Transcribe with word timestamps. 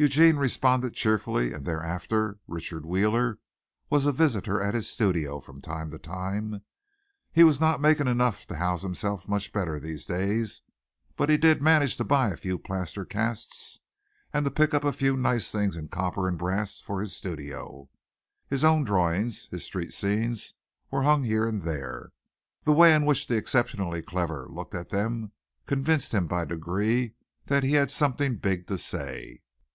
Eugene 0.00 0.36
responded 0.36 0.94
cheerfully 0.94 1.52
and 1.52 1.64
thereafter 1.66 2.38
Richard 2.46 2.86
Wheeler 2.86 3.40
was 3.90 4.06
a 4.06 4.12
visitor 4.12 4.60
at 4.62 4.72
his 4.72 4.88
studio 4.88 5.40
from 5.40 5.60
time 5.60 5.90
to 5.90 5.98
time. 5.98 6.62
He 7.32 7.42
was 7.42 7.58
not 7.58 7.80
making 7.80 8.06
enough 8.06 8.46
to 8.46 8.54
house 8.54 8.82
himself 8.82 9.26
much 9.28 9.52
better 9.52 9.80
these 9.80 10.06
days, 10.06 10.62
but 11.16 11.28
he 11.28 11.36
did 11.36 11.60
manage 11.60 11.96
to 11.96 12.04
buy 12.04 12.30
a 12.30 12.36
few 12.36 12.60
plaster 12.60 13.04
casts 13.04 13.80
and 14.32 14.44
to 14.44 14.52
pick 14.52 14.72
up 14.72 14.84
a 14.84 14.92
few 14.92 15.16
nice 15.16 15.50
things 15.50 15.74
in 15.76 15.88
copper 15.88 16.28
and 16.28 16.38
brass 16.38 16.78
for 16.78 17.00
his 17.00 17.16
studio. 17.16 17.88
His 18.48 18.62
own 18.62 18.84
drawings, 18.84 19.48
his 19.50 19.64
street 19.64 19.92
scenes, 19.92 20.54
were 20.92 21.02
hung 21.02 21.24
here 21.24 21.44
and 21.44 21.62
there. 21.64 22.12
The 22.62 22.72
way 22.72 22.94
in 22.94 23.04
which 23.04 23.26
the 23.26 23.34
exceptionally 23.36 24.02
clever 24.02 24.46
looked 24.48 24.76
at 24.76 24.90
them 24.90 25.32
convinced 25.66 26.14
him 26.14 26.28
by 26.28 26.44
degrees 26.44 27.10
that 27.46 27.64
he 27.64 27.72
had 27.72 27.90
something 27.90 28.36
big 28.36 28.68
to 28.68 28.78
say. 28.78 29.40